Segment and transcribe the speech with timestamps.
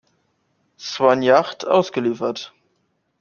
[0.79, 2.55] Swan-Yacht ausgeliefert.